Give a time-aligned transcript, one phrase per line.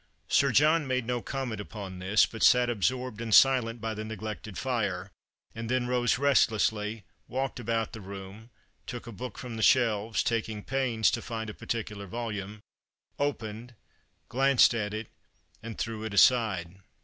[0.29, 4.57] Sir John made no comment upon this, but sat absorbed and silent by the neglected
[4.57, 5.11] fire,
[5.53, 8.49] and then rose restlessly, walked about the room,
[8.87, 12.61] took a book from the shelves, taking pains to find a particular volume,
[13.19, 13.75] opened,
[14.27, 15.05] glanced at it,
[15.61, 16.77] and threw it aside.